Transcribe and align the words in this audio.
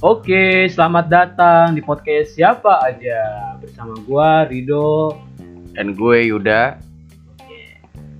Oke, 0.00 0.64
selamat 0.72 1.06
datang 1.12 1.76
di 1.76 1.84
podcast 1.84 2.32
siapa 2.32 2.80
aja 2.80 3.52
bersama 3.60 3.92
gua 4.08 4.48
Rido. 4.48 5.12
Dan 5.76 5.92
gue 5.92 6.32
Yuda. 6.32 6.80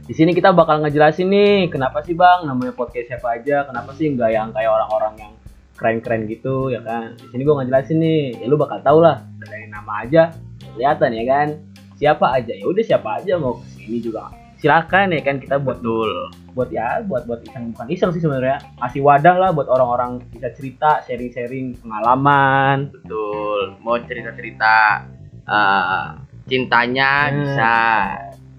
Di 0.04 0.12
sini 0.12 0.36
kita 0.36 0.52
bakal 0.52 0.84
ngejelasin 0.84 1.32
nih 1.32 1.72
kenapa 1.72 2.04
sih 2.04 2.12
bang 2.12 2.44
namanya 2.44 2.76
podcast 2.76 3.08
siapa 3.08 3.40
aja, 3.40 3.64
kenapa 3.64 3.96
sih 3.96 4.12
nggak 4.12 4.28
yang 4.28 4.52
kayak 4.52 4.68
orang-orang 4.68 5.14
yang 5.16 5.32
keren-keren 5.80 6.28
gitu 6.28 6.68
ya 6.68 6.84
kan? 6.84 7.16
Di 7.16 7.32
sini 7.32 7.40
gua 7.48 7.64
ngejelasin 7.64 7.96
nih, 7.96 8.44
ya 8.44 8.46
lu 8.52 8.60
bakal 8.60 8.84
tau 8.84 9.00
lah 9.00 9.24
dari 9.40 9.64
nama 9.72 10.04
aja 10.04 10.36
kelihatan 10.76 11.16
ya 11.16 11.24
kan. 11.24 11.48
Siapa 11.96 12.36
aja 12.36 12.52
ya 12.52 12.68
udah 12.68 12.84
siapa 12.84 13.24
aja 13.24 13.40
mau 13.40 13.56
ke 13.56 13.80
sini 13.80 14.04
juga 14.04 14.28
silakan 14.60 15.10
ya 15.10 15.24
kan 15.24 15.40
kita 15.40 15.56
buat 15.56 15.80
Betul. 15.80 16.12
buat 16.52 16.68
ya 16.68 17.00
buat 17.02 17.24
buat 17.24 17.40
iseng 17.42 17.72
bukan 17.72 17.86
iseng 17.88 18.10
sih 18.12 18.20
sebenarnya 18.20 18.60
masih 18.76 19.00
wadah 19.00 19.36
lah 19.38 19.50
buat 19.50 19.66
orang-orang 19.66 20.20
bisa 20.28 20.52
cerita 20.52 21.00
sharing-sharing 21.04 21.80
pengalaman 21.80 22.92
Betul. 22.92 23.80
Mau 23.80 23.96
cerita-cerita 23.98 25.06
eh, 25.42 26.06
cintanya 26.46 27.10
Hmm. 27.26 27.34
bisa. 27.40 27.74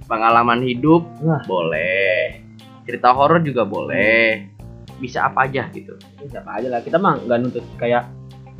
Pengalaman 0.07 0.59
hidup 0.59 1.07
boleh. 1.45 2.43
Cerita 2.83 3.15
horor 3.15 3.39
juga 3.39 3.63
boleh. 3.63 4.43
Bisa 4.99 5.23
apa 5.25 5.47
aja 5.47 5.71
gitu. 5.71 5.95
Ya, 6.19 6.37
siapa 6.37 6.59
aja 6.59 6.67
lah 6.67 6.83
kita 6.83 6.99
mah 6.99 7.15
nggak 7.17 7.37
nuntut 7.39 7.63
kayak 7.77 8.03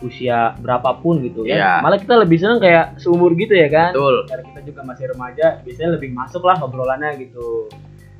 usia 0.02 0.54
berapapun 0.58 1.22
gitu 1.22 1.44
ya 1.44 1.56
Iya. 1.56 1.72
malah 1.80 1.96
kita 1.96 2.18
lebih 2.18 2.38
seneng 2.38 2.58
kayak 2.58 2.98
seumur 2.98 3.34
gitu 3.34 3.54
ya 3.54 3.68
kan 3.68 3.94
Betul. 3.94 4.26
karena 4.26 4.44
kita 4.48 4.60
juga 4.66 4.82
masih 4.84 5.06
remaja 5.08 5.48
biasanya 5.62 5.90
lebih 5.96 6.10
masuk 6.12 6.42
lah 6.42 6.58
obrolannya 6.60 7.18
gitu 7.20 7.70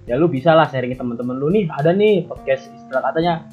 ya 0.04 0.16
lu 0.16 0.26
bisa 0.26 0.52
lah 0.52 0.66
sharing 0.66 0.94
temen-temen 0.94 1.36
lu 1.36 1.50
nih 1.50 1.70
ada 1.72 1.92
nih 1.92 2.26
podcast 2.26 2.70
istilah 2.72 3.02
katanya 3.04 3.46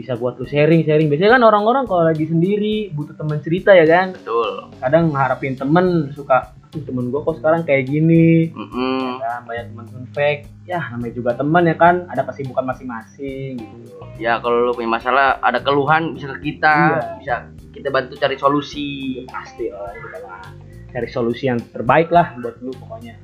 bisa 0.00 0.16
buat 0.16 0.40
lu 0.40 0.44
sharing 0.44 0.82
sharing 0.82 1.06
biasanya 1.06 1.36
kan 1.36 1.42
orang-orang 1.44 1.84
kalau 1.84 2.08
lagi 2.08 2.24
sendiri 2.24 2.88
butuh 2.90 3.12
temen 3.12 3.38
cerita 3.38 3.70
ya 3.70 3.84
kan 3.84 4.16
Betul. 4.16 4.72
kadang 4.80 5.12
ngarepin 5.12 5.54
temen 5.54 6.08
suka 6.10 6.56
"Aduh, 6.70 6.86
temen 6.86 7.10
gua 7.10 7.20
kok 7.22 7.42
sekarang 7.42 7.62
kayak 7.62 7.84
gini 7.84 8.48
Mm-mm. 8.50 9.18
kan 9.18 9.42
banyak 9.42 9.74
teman-teman 9.74 10.06
fake 10.10 10.42
ya 10.64 10.78
namanya 10.88 11.12
juga 11.12 11.30
teman 11.34 11.62
ya 11.66 11.74
kan 11.74 12.06
ada 12.06 12.22
kesibukan 12.24 12.64
masing-masing 12.64 13.58
gitu 13.58 13.98
Ya 14.16 14.36
kalau 14.36 14.68
lu 14.68 14.76
punya 14.76 15.00
masalah, 15.00 15.40
ada 15.40 15.64
keluhan 15.64 16.12
bisa 16.12 16.28
ke 16.36 16.52
kita, 16.52 16.76
Iya. 16.92 17.00
bisa 17.16 17.34
kita 17.72 17.88
bantu 17.88 18.20
cari 18.20 18.36
solusi. 18.36 19.24
pasti 19.24 19.72
lah 19.72 19.96
kita 19.96 20.18
mah 20.20 20.44
cari 20.90 21.08
solusi 21.08 21.48
yang 21.48 21.56
terbaik 21.56 22.12
lah 22.12 22.36
buat 22.36 22.60
lu 22.60 22.68
pokoknya 22.76 23.16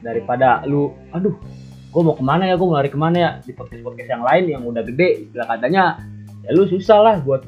daripada 0.00 0.60
lu 0.64 0.92
aduh 1.10 1.32
gue 1.94 2.02
mau 2.02 2.18
ke 2.18 2.24
mana 2.26 2.50
ya? 2.50 2.54
Gue 2.58 2.66
mau 2.66 2.74
lari 2.74 2.90
ke 2.90 2.98
mana 2.98 3.16
ya? 3.16 3.30
Di 3.38 3.54
podcast 3.54 3.86
podcast 3.86 4.10
yang 4.10 4.26
lain 4.26 4.44
yang 4.50 4.62
udah 4.66 4.82
gede 4.82 5.30
istilah 5.30 5.46
katanya 5.46 6.02
ya 6.42 6.50
lu 6.50 6.66
susah 6.66 6.98
lah 6.98 7.14
buat 7.22 7.46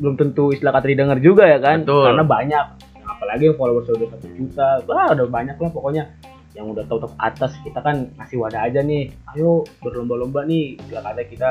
belum 0.00 0.16
tentu 0.16 0.48
istilah 0.56 0.72
kata 0.72 0.88
didengar 0.88 1.20
juga 1.20 1.44
ya 1.44 1.60
kan? 1.60 1.84
Betul. 1.84 2.08
karena 2.08 2.24
banyak 2.24 2.64
apalagi 3.04 3.52
yang 3.52 3.56
followers 3.60 3.84
udah 3.92 4.08
satu 4.16 4.28
juta 4.32 4.68
wah 4.88 5.12
udah 5.12 5.28
banyak 5.28 5.56
lah 5.60 5.68
pokoknya. 5.68 6.08
Yang 6.56 6.66
udah 6.74 6.84
top 6.90 6.98
top 7.06 7.12
atas 7.20 7.52
kita 7.62 7.78
kan 7.84 8.08
ngasih 8.16 8.40
wadah 8.40 8.64
aja 8.64 8.80
nih. 8.80 9.12
Ayo 9.36 9.68
berlomba-lomba 9.84 10.48
nih 10.48 10.80
istilah 10.80 11.04
kata 11.04 11.22
kita. 11.28 11.50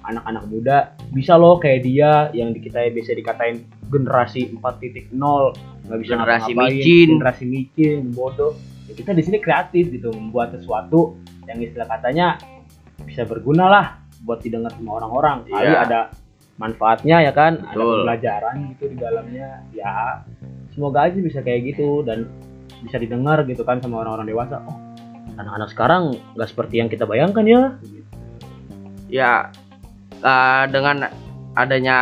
Anak-anak 0.00 0.44
muda 0.48 0.96
bisa 1.12 1.36
loh 1.36 1.60
kayak 1.60 1.84
dia 1.84 2.32
yang 2.32 2.56
kita 2.56 2.88
bisa 2.88 3.12
dikatain 3.12 3.68
generasi 3.92 4.48
4.0 4.56 5.12
nggak 5.12 5.98
bisa 6.00 6.12
Generasi 6.16 6.52
micin. 6.56 7.08
generasi 7.20 7.44
micin 7.44 7.98
bodoh. 8.16 8.56
Ya 8.88 8.96
kita 8.96 9.12
di 9.12 9.20
sini 9.20 9.36
kreatif 9.44 9.92
gitu 9.92 10.08
membuat 10.16 10.56
sesuatu 10.56 11.20
yang 11.50 11.58
istilah 11.58 11.88
katanya 11.90 12.38
bisa 13.02 13.26
berguna 13.26 13.66
lah 13.66 13.86
buat 14.22 14.38
didengar 14.40 14.70
sama 14.78 15.02
orang-orang. 15.02 15.50
Kali 15.50 15.66
Iya. 15.66 15.78
ada 15.84 16.00
manfaatnya 16.56 17.16
ya 17.26 17.32
kan? 17.34 17.58
Ada 17.58 17.74
Betul. 17.74 17.90
pembelajaran 18.06 18.54
gitu 18.76 18.84
di 18.92 18.96
dalamnya. 18.96 19.48
Ya 19.74 20.22
semoga 20.70 21.10
aja 21.10 21.18
bisa 21.18 21.42
kayak 21.42 21.74
gitu 21.74 22.06
dan 22.06 22.30
bisa 22.80 22.96
didengar 22.96 23.42
gitu 23.44 23.66
kan 23.66 23.82
sama 23.82 24.06
orang-orang 24.06 24.30
dewasa. 24.30 24.62
Oh 24.64 24.90
anak-anak 25.40 25.68
sekarang 25.72 26.02
nggak 26.36 26.48
seperti 26.52 26.74
yang 26.84 26.88
kita 26.92 27.08
bayangkan 27.08 27.44
ya. 27.48 27.62
Ya 29.10 29.32
eh, 30.20 30.64
dengan 30.68 31.08
adanya 31.56 31.98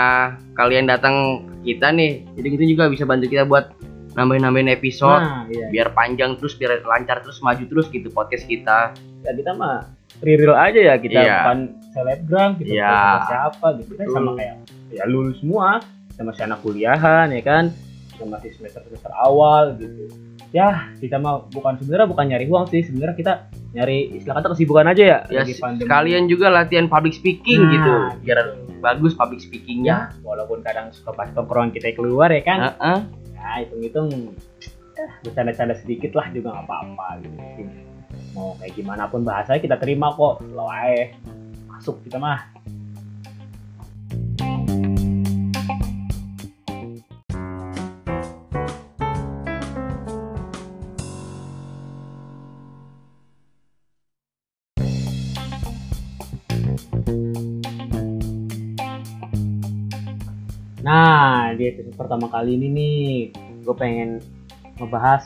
kalian 0.58 0.90
datang 0.90 1.46
ke 1.62 1.72
kita 1.72 1.94
nih, 1.94 2.26
jadi 2.36 2.48
itu 2.58 2.64
juga 2.76 2.90
bisa 2.90 3.06
bantu 3.06 3.30
kita 3.30 3.46
buat 3.46 3.70
nambahin-nambahin 4.18 4.68
episode. 4.68 5.22
nah 5.22 5.46
iya 5.46 5.66
biar 5.70 5.88
panjang 5.92 6.34
terus 6.34 6.54
biar 6.54 6.82
lancar 6.82 7.22
terus 7.22 7.38
maju 7.38 7.62
terus 7.62 7.86
gitu 7.88 8.10
podcast 8.10 8.44
kita 8.44 8.92
ya 9.22 9.30
kita 9.32 9.54
mah 9.54 9.86
real 10.18 10.52
aja 10.52 10.80
ya 10.82 10.94
kita 10.96 11.14
Iya. 11.16 11.36
bukan 11.38 11.58
selebgram 11.88 12.50
kita 12.56 12.68
Iya. 12.68 12.90
bukan 12.90 12.98
sama 12.98 13.28
siapa 13.28 13.66
gitu 13.78 13.92
kan 13.94 14.06
sama 14.10 14.30
kayak 14.34 14.54
ya 14.90 15.04
lulus 15.04 15.36
semua 15.38 15.68
sama 16.10 16.30
si 16.32 16.40
anak 16.42 16.58
kuliahan 16.60 17.26
ya 17.30 17.40
kan 17.40 17.64
sama 18.10 18.34
masih 18.34 18.50
semester 18.52 18.82
semester 18.84 19.12
awal 19.14 19.78
gitu 19.78 20.10
ya 20.48 20.90
kita 20.96 21.16
mah 21.16 21.44
bukan 21.48 21.76
sebenarnya 21.76 22.08
bukan 22.08 22.24
nyari 22.26 22.46
uang 22.48 22.66
sih 22.66 22.80
sebenarnya 22.82 23.14
kita 23.14 23.32
nyari 23.68 24.16
istilah 24.16 24.40
kata 24.40 24.48
kesibukan 24.56 24.86
aja 24.88 25.04
ya 25.04 25.18
ya 25.28 25.44
lagi 25.44 25.54
pandemi. 25.54 25.84
sekalian 25.84 26.22
juga 26.24 26.46
latihan 26.48 26.88
public 26.88 27.12
speaking 27.12 27.60
Nah, 27.60 27.70
gitu 27.70 27.92
biar 28.24 28.38
gitu. 28.48 28.80
bagus 28.80 29.12
public 29.12 29.38
speakingnya 29.38 30.08
ya 30.08 30.24
walaupun 30.24 30.64
kadang 30.64 30.88
suka 30.88 31.12
pas 31.12 31.28
kita 31.68 31.92
keluar 31.92 32.32
ya 32.32 32.42
kan 32.42 32.58
Heeh. 32.72 32.98
Ya 33.48 33.64
hitung-hitung. 33.64 34.36
Eh, 34.98 35.10
bercanda-canda 35.24 35.74
sedikit 35.78 36.12
lah 36.18 36.26
juga 36.34 36.58
nggak 36.58 36.66
apa-apa 36.68 37.06
gitu. 37.22 37.38
Mau 38.34 38.58
kayak 38.60 38.74
gimana 38.76 39.06
pun 39.08 39.22
bahasanya 39.24 39.62
kita 39.62 39.76
terima 39.80 40.12
kok. 40.12 40.42
Lo 40.52 40.68
ae. 40.68 41.16
Masuk 41.70 42.02
kita 42.04 42.18
mah 42.20 42.50
Nah, 60.88 61.52
di 61.52 61.68
episode 61.68 61.92
pertama 62.00 62.32
kali 62.32 62.56
ini 62.56 62.66
nih, 62.72 63.08
gue 63.60 63.76
pengen 63.76 64.24
ngebahas 64.80 65.20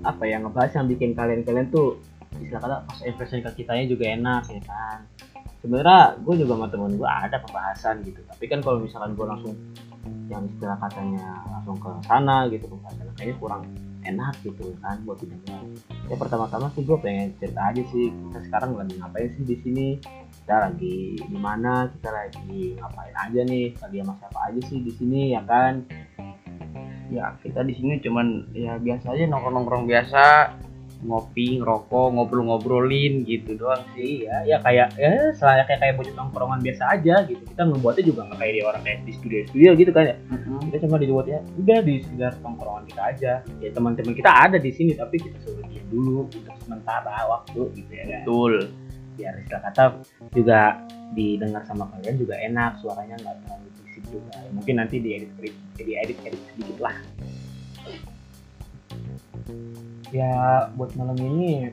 apa 0.00 0.24
ya 0.24 0.40
ngebahas 0.40 0.80
yang 0.80 0.88
bikin 0.88 1.12
kalian-kalian 1.12 1.68
tuh 1.68 2.00
istilah 2.40 2.64
kata 2.64 2.76
pas 2.88 2.98
impression 3.04 3.44
ke 3.44 3.52
kitanya 3.60 3.84
juga 3.84 4.08
enak 4.08 4.48
ya 4.48 4.62
kan. 4.64 5.04
Sebenarnya 5.60 6.16
gue 6.24 6.34
juga 6.40 6.56
sama 6.56 6.72
temen 6.72 6.96
gue 6.96 7.04
ada 7.04 7.36
pembahasan 7.44 8.00
gitu, 8.00 8.24
tapi 8.24 8.48
kan 8.48 8.64
kalau 8.64 8.80
misalkan 8.80 9.12
gue 9.12 9.26
langsung 9.28 9.52
yang 10.32 10.48
istilah 10.48 10.80
katanya 10.80 11.44
langsung 11.52 11.76
ke 11.76 11.90
sana 12.08 12.48
gitu 12.48 12.64
pembahasan 12.64 13.12
kayaknya 13.20 13.36
kurang 13.36 13.62
enak 14.02 14.34
gitu 14.42 14.74
kan 14.82 14.98
buat 15.06 15.18
didengar. 15.22 15.62
Ya 16.10 16.16
pertama-tama 16.18 16.70
sih 16.74 16.82
gue 16.82 16.98
pengen 16.98 17.34
cerita 17.38 17.60
aja 17.70 17.82
sih 17.90 18.10
kita 18.10 18.38
sekarang 18.50 18.78
lagi 18.78 18.94
ngapain 18.98 19.30
sih 19.34 19.44
di 19.46 19.56
sini? 19.62 19.88
Kita 20.42 20.70
lagi 20.70 21.18
di 21.18 21.38
mana? 21.38 21.86
Kita 21.90 22.10
lagi 22.10 22.76
ngapain 22.78 23.14
aja 23.14 23.40
nih? 23.46 23.66
Lagi 23.78 23.96
sama 24.02 24.14
siapa 24.18 24.38
aja 24.50 24.60
sih 24.66 24.78
di 24.82 24.92
sini 24.94 25.20
ya 25.34 25.42
kan? 25.46 25.82
Ya 27.12 27.36
kita 27.44 27.60
di 27.62 27.74
sini 27.76 28.00
cuman 28.00 28.50
ya 28.56 28.80
biasa 28.80 29.12
aja 29.12 29.24
nongkrong 29.28 29.54
nongkrong 29.60 29.84
biasa 29.84 30.24
ngopi 31.02 31.58
ngerokok 31.58 32.06
ngobrol-ngobrolin 32.14 33.26
gitu 33.26 33.58
doang 33.58 33.82
sih. 33.98 34.22
Iya 34.22 34.46
ya 34.46 34.56
kayak 34.62 34.94
ya 34.94 35.34
selayaknya 35.34 35.76
kayak 35.82 35.94
bocah 35.98 36.14
tongkrongan 36.14 36.60
biasa 36.62 36.82
aja 36.94 37.14
gitu. 37.26 37.42
Kita 37.42 37.62
membuatnya 37.66 38.04
juga 38.06 38.20
nggak 38.30 38.38
kayak 38.38 38.54
di 38.54 38.62
orang 38.62 38.82
kayak 38.86 38.98
di 39.02 39.12
studio 39.18 39.40
studio 39.50 39.70
gitu 39.74 39.90
kan 39.90 40.04
ya. 40.14 40.16
Kita 40.70 40.76
cuma 40.86 40.96
dibuat 41.02 41.26
ya 41.26 41.40
udah 41.58 41.78
di 41.82 41.94
sekedar 42.06 42.32
tongkrongan 42.40 42.84
kita 42.86 43.02
aja. 43.02 43.32
Ya 43.58 43.70
teman-teman 43.74 44.14
kita 44.14 44.30
ada 44.30 44.56
di 44.62 44.70
sini 44.70 44.94
tapi 44.94 45.18
kita 45.18 45.36
suruh 45.42 45.66
diam 45.66 45.86
dulu 45.90 46.30
untuk 46.30 46.56
sementara 46.62 47.26
waktu 47.26 47.60
gitu 47.74 47.92
ya 47.92 48.04
kan. 48.06 48.22
Betul. 48.22 48.52
Biar 49.12 49.34
istilah 49.42 49.62
kata 49.68 49.82
juga 50.32 50.60
didengar 51.12 51.66
sama 51.68 51.84
kalian 51.92 52.16
juga 52.16 52.38
enak 52.40 52.80
suaranya 52.80 53.18
nggak 53.20 53.36
terlalu 53.44 53.68
berisik 53.76 54.04
juga. 54.08 54.32
Ya, 54.38 54.50
mungkin 54.54 54.74
nanti 54.80 54.96
diedit 55.02 55.30
di 55.82 55.92
edit 55.98 56.18
edit 56.22 56.40
sedikit 56.54 56.78
lah 56.78 56.96
ya 60.12 60.68
buat 60.76 60.92
malam 60.94 61.16
ini. 61.16 61.72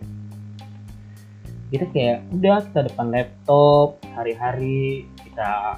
Kita 1.69 1.85
kayak 1.93 2.25
udah 2.33 2.65
kita 2.65 2.79
depan 2.89 3.07
laptop 3.13 4.01
hari-hari 4.15 5.05
kita 5.21 5.77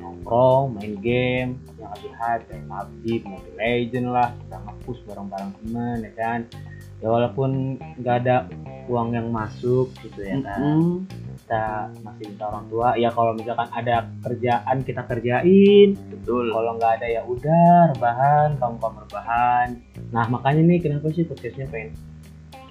nongkrong 0.00 0.80
main 0.80 0.94
game 1.02 1.50
yang 1.76 1.90
lagi 1.92 2.08
hype 2.08 2.42
kayak 2.48 2.64
PUBG, 2.64 3.04
Mobile 3.28 3.56
Legend 3.60 4.06
lah 4.08 4.28
kita 4.32 4.56
nge-push 4.64 5.00
bareng-bareng 5.04 5.52
temen 5.60 5.96
ya 6.08 6.12
kan? 6.16 6.40
Ya 7.02 7.06
walaupun 7.12 7.76
nggak 8.00 8.16
ada 8.24 8.48
uang 8.88 9.12
yang 9.12 9.28
masuk 9.28 9.92
gitu 10.00 10.24
ya 10.24 10.40
kan. 10.40 10.60
Mm-mm. 10.62 11.23
Kita 11.44 11.92
masih 12.00 12.24
minta 12.32 12.48
orang 12.48 12.64
tua. 12.72 12.88
Ya 12.96 13.12
kalau 13.12 13.36
misalkan 13.36 13.68
ada 13.68 14.08
kerjaan 14.24 14.80
kita 14.80 15.04
kerjain. 15.04 15.92
Betul. 16.08 16.48
Kalau 16.56 16.72
nggak 16.80 16.92
ada 16.96 17.06
ya 17.12 17.22
udah 17.28 17.92
rebahan 17.92 18.56
kamu 18.56 18.76
kamu 18.80 18.98
rebahan. 19.04 19.68
Nah 20.08 20.24
makanya 20.32 20.64
nih 20.64 20.80
kenapa 20.80 21.12
sih 21.12 21.28
podcastnya 21.28 21.68
pengen 21.68 21.92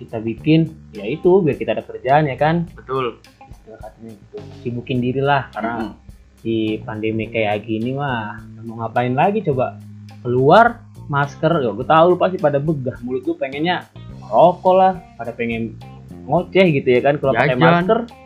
kita 0.02 0.18
bikin? 0.18 0.74
Ya 0.98 1.06
itu 1.06 1.46
biar 1.46 1.54
kita 1.54 1.78
ada 1.78 1.86
kerjaan 1.86 2.26
ya 2.26 2.34
kan? 2.34 2.66
Betul. 2.74 3.22
Istilah 3.46 3.78
katanya 3.78 4.12
gitu. 4.18 4.38
Sibukin 4.66 4.98
diri 5.06 5.22
lah 5.22 5.54
karena 5.54 5.94
Mm-mm. 5.94 5.94
di 6.42 6.82
pandemi 6.82 7.30
kayak 7.30 7.70
gini 7.70 7.94
mah 7.94 8.42
mau 8.66 8.82
ngapain 8.82 9.14
lagi? 9.14 9.46
Coba 9.46 9.78
keluar 10.26 10.82
masker. 11.14 11.62
Ya 11.62 11.70
gue 11.70 11.86
tahu 11.86 12.18
pasti 12.18 12.42
pada 12.42 12.58
begah. 12.58 12.98
Mulut 13.06 13.22
lu 13.22 13.38
pengennya 13.38 13.86
rokok 14.34 14.74
lah 14.74 14.98
pada 15.14 15.30
pengen 15.30 15.78
ngoceh 16.26 16.82
gitu 16.82 16.90
ya 16.90 17.06
kan 17.06 17.22
kalau 17.22 17.38
pakai 17.38 17.54
Jajan. 17.54 17.62
masker 17.62 18.23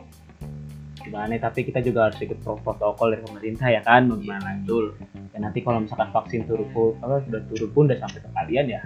gimana 1.07 1.33
tapi 1.39 1.63
kita 1.63 1.80
juga 1.80 2.12
harus 2.12 2.19
ikut 2.19 2.44
pro- 2.44 2.59
protokol 2.59 3.15
dari 3.15 3.24
pemerintah 3.24 3.68
ya 3.71 3.81
kan? 3.81 4.12
Gimana 4.12 4.44
lagi 4.44 4.59
betul? 4.68 4.86
Dan 5.31 5.39
nanti 5.48 5.59
kalau 5.63 5.80
misalkan 5.80 6.12
vaksin 6.12 6.44
turun 6.44 6.68
pun 6.75 7.00
apa 7.00 7.24
sudah 7.24 7.42
turun 7.48 7.69
pun 7.71 7.83
udah 7.88 7.98
sampai 8.04 8.19
ke 8.19 8.30
kalian 8.36 8.65
ya. 8.68 8.80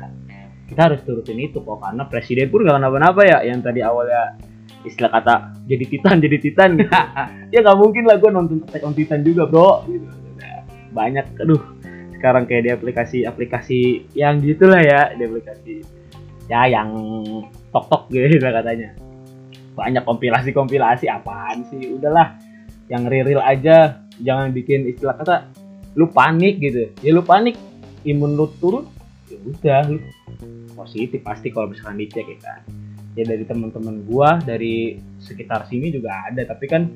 Kita 0.69 0.81
harus 0.87 1.01
turutin 1.03 1.41
itu 1.41 1.59
kok 1.59 1.81
karena 1.83 2.03
presiden 2.07 2.47
pun 2.47 2.63
gak 2.63 2.77
kenapa-napa 2.77 3.21
ya. 3.25 3.37
Yang 3.43 3.59
tadi 3.67 3.79
awalnya 3.81 4.37
istilah 4.85 5.11
kata 5.11 5.35
jadi 5.65 5.85
titan 5.89 6.15
jadi 6.21 6.37
titan. 6.37 6.69
Gitu. 6.79 6.91
ya 7.53 7.59
nggak 7.65 7.77
mungkin 7.81 8.03
lah 8.07 8.15
gue 8.21 8.29
nonton 8.31 8.57
Attack 8.69 8.85
on 8.85 8.93
Titan 8.95 9.25
juga 9.25 9.49
bro. 9.49 9.83
Gitu. 9.89 10.07
Banyak 10.93 11.25
aduh. 11.41 11.61
Sekarang 12.15 12.45
kayak 12.45 12.63
di 12.63 12.71
aplikasi-aplikasi 12.71 14.13
yang 14.13 14.37
gitulah 14.39 14.79
ya. 14.79 15.11
Di 15.17 15.25
aplikasi 15.25 15.73
ya 16.51 16.67
yang 16.67 16.91
tok 17.71 17.85
tok 17.87 18.03
gitu 18.11 18.37
katanya 18.59 19.10
banyak 19.81 20.05
kompilasi-kompilasi 20.05 21.09
apaan 21.09 21.65
sih? 21.73 21.89
Udahlah 21.97 22.37
yang 22.85 23.09
real 23.09 23.41
aja. 23.41 24.05
Jangan 24.21 24.53
bikin 24.53 24.85
istilah 24.85 25.17
kata 25.17 25.49
lu 25.97 26.05
panik 26.13 26.61
gitu. 26.61 26.93
Ya 27.01 27.17
lu 27.17 27.25
panik. 27.25 27.57
Imun 28.05 28.37
lu 28.37 28.49
turun 28.61 28.85
ya 29.29 29.37
udah 29.41 29.79
lu 29.89 29.97
positif 30.73 31.21
pasti 31.21 31.49
kalau 31.49 31.73
misalkan 31.73 31.97
dicek 31.97 32.29
ya 32.29 32.37
kan. 32.41 32.61
Ya 33.17 33.25
dari 33.25 33.43
teman-teman 33.43 34.05
gua 34.05 34.37
dari 34.41 35.01
sekitar 35.17 35.65
sini 35.67 35.89
juga 35.89 36.29
ada 36.29 36.45
tapi 36.45 36.69
kan 36.69 36.93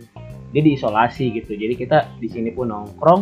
dia 0.54 0.62
diisolasi 0.62 1.42
gitu. 1.42 1.58
Jadi 1.58 1.74
kita 1.74 2.06
di 2.22 2.30
sini 2.30 2.54
pun 2.54 2.70
nongkrong 2.70 3.22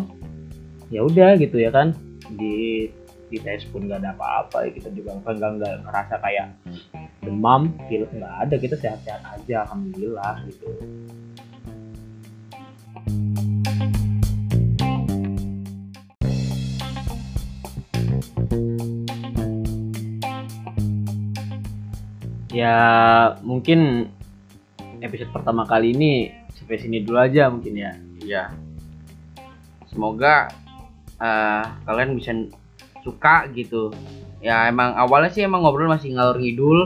ya 0.92 1.04
udah 1.04 1.40
gitu 1.40 1.60
ya 1.60 1.72
kan. 1.72 1.96
Di 2.36 2.88
di 3.34 3.38
tes 3.42 3.66
pun 3.68 3.90
nggak 3.90 4.00
ada 4.04 4.14
apa-apa 4.14 4.70
kita 4.70 4.94
juga 4.94 5.18
kan 5.26 5.40
nggak 5.42 5.90
ngerasa 5.90 6.16
kayak 6.22 6.54
demam 7.24 7.72
pilek 7.88 8.12
nggak 8.12 8.36
ada 8.48 8.56
kita 8.60 8.76
sehat-sehat 8.78 9.24
aja 9.24 9.64
alhamdulillah 9.66 10.44
gitu 10.48 10.68
ya 22.54 22.78
mungkin 23.42 24.12
episode 25.02 25.34
pertama 25.34 25.66
kali 25.66 25.92
ini 25.96 26.32
sampai 26.54 26.78
sini 26.78 27.02
dulu 27.02 27.18
aja 27.18 27.50
mungkin 27.50 27.74
ya 27.76 27.92
Iya. 28.24 28.44
Semoga 29.92 30.50
eh, 31.20 31.64
kalian 31.86 32.16
bisa 32.18 32.32
suka 33.04 33.52
gitu. 33.54 33.92
Ya 34.44 34.68
emang 34.68 34.96
awalnya 34.96 35.32
sih 35.32 35.44
emang 35.44 35.64
ngobrol 35.64 35.92
masih 35.92 36.16
ngalur 36.16 36.40
ngidul, 36.40 36.80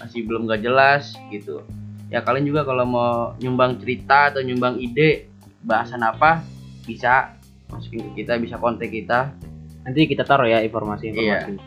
masih 0.00 0.24
belum 0.24 0.48
gak 0.48 0.62
jelas 0.62 1.16
gitu. 1.32 1.64
Ya 2.06 2.22
kalian 2.22 2.46
juga 2.46 2.62
kalau 2.62 2.86
mau 2.86 3.34
nyumbang 3.42 3.82
cerita 3.82 4.30
atau 4.30 4.40
nyumbang 4.44 4.78
ide 4.78 5.26
bahasan 5.66 6.06
apa 6.06 6.46
bisa 6.86 7.34
masukin 7.66 8.06
ke 8.12 8.22
kita, 8.22 8.38
bisa 8.38 8.56
kontak 8.56 8.94
kita. 8.94 9.34
nanti 9.86 10.02
kita 10.10 10.26
taruh 10.26 10.50
ya 10.50 10.66
informasi-informasi. 10.66 11.62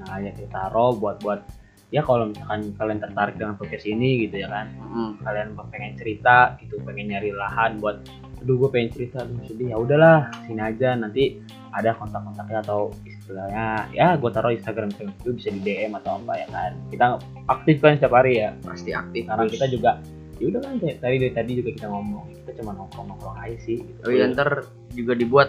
Nah 0.00 0.08
aja 0.08 0.32
kita 0.32 0.48
taruh 0.48 0.96
buat 0.96 1.20
buat 1.20 1.44
ya 1.92 2.00
kalau 2.00 2.32
misalkan 2.32 2.72
kalian 2.80 2.96
tertarik 2.96 3.36
dengan 3.36 3.60
podcast 3.60 3.84
ini 3.84 4.24
gitu 4.24 4.40
ya 4.40 4.48
kan. 4.48 4.72
Mm, 4.72 5.20
kalian 5.20 5.48
pengen 5.68 5.92
cerita 6.00 6.56
gitu 6.64 6.80
pengen 6.80 7.12
nyari 7.12 7.36
lahan 7.36 7.76
buat 7.76 8.00
aduh 8.42 8.54
gue 8.60 8.68
pengen 8.68 8.90
cerita 8.92 9.24
aduh 9.24 9.40
sedih 9.48 9.72
ya 9.72 9.76
udahlah 9.80 10.28
sini 10.44 10.60
aja 10.60 10.92
nanti 10.94 11.40
ada 11.76 11.92
kontak-kontaknya 11.96 12.64
atau 12.64 12.88
istilahnya 13.04 13.88
ya 13.92 14.16
gue 14.16 14.30
taruh 14.32 14.52
Instagram 14.52 14.88
itu 14.96 15.30
bisa 15.36 15.48
di 15.52 15.60
DM 15.60 15.92
atau 16.00 16.16
apa 16.24 16.32
ya 16.40 16.46
kan 16.48 16.72
kita 16.88 17.06
aktif 17.52 17.76
kan 17.84 17.96
setiap 18.00 18.14
hari 18.16 18.40
ya 18.40 18.56
pasti 18.64 18.90
aktif. 18.96 19.28
karena 19.28 19.44
terus. 19.44 19.54
kita 19.56 19.66
juga 19.72 19.90
ya 20.36 20.44
udah 20.52 20.60
kan 20.64 20.74
tadi 20.80 21.16
dari 21.20 21.32
tadi 21.32 21.50
juga 21.60 21.70
kita 21.76 21.86
ngomong 21.88 22.24
kita 22.44 22.50
cuma 22.60 22.70
nongkrong 22.76 23.06
nongkrong 23.08 23.36
aja 23.40 23.56
sih 23.64 23.80
gitu. 23.80 24.00
Oh 24.04 24.12
iya, 24.12 24.28
ntar 24.28 24.68
juga 24.92 25.12
dibuat 25.16 25.48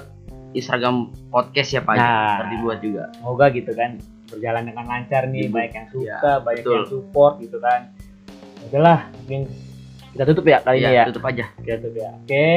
Instagram 0.55 1.11
podcast 1.29 1.69
ya 1.75 1.81
Pak. 1.83 1.93
ya? 1.95 1.99
Nah. 2.01 2.31
Ntar 2.39 2.47
dibuat 2.55 2.79
juga. 2.79 3.03
semoga 3.19 3.45
gitu 3.51 3.71
kan 3.75 3.91
berjalan 4.27 4.63
dengan 4.67 4.85
lancar 4.87 5.23
nih 5.31 5.47
banyak 5.47 5.71
yang 5.75 5.87
suka 5.91 6.07
Ya, 6.07 6.39
banyak 6.43 6.63
betul. 6.63 6.75
yang 6.75 6.87
support 6.91 7.33
gitu 7.39 7.57
kan 7.63 7.81
udahlah 8.67 8.99
mungkin 9.23 9.47
kita 10.13 10.23
tutup 10.29 10.45
ya 10.47 10.57
kali 10.61 10.77
ini 10.79 10.87
Iya, 10.87 10.91
ya. 10.91 11.03
tutup 11.09 11.23
aja. 11.25 11.45
kita 11.59 11.77
tutup 11.81 11.95
ya. 11.99 12.09
Oke. 12.13 12.49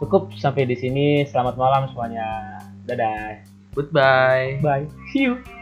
Cukup 0.00 0.22
sampai 0.36 0.64
di 0.64 0.76
sini. 0.76 1.28
Selamat 1.28 1.60
malam 1.60 1.84
semuanya. 1.92 2.56
Dadah. 2.88 3.44
Goodbye. 3.76 4.58
bye. 4.64 4.84
See 5.12 5.28
you 5.28 5.59